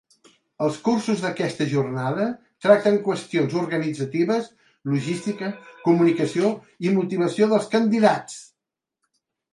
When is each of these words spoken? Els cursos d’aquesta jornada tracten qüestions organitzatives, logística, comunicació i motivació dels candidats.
Els 0.67 0.77
cursos 0.85 1.19
d’aquesta 1.25 1.65
jornada 1.73 2.25
tracten 2.65 2.97
qüestions 3.09 3.53
organitzatives, 3.61 4.49
logística, 4.95 5.53
comunicació 5.87 6.51
i 6.89 6.95
motivació 6.99 7.51
dels 7.53 7.69
candidats. 7.77 8.41